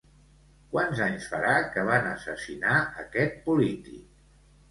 [0.69, 4.09] Quants anys farà que van assassinar aquest polític?